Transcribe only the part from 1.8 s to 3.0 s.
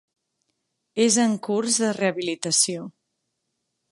de rehabilitació.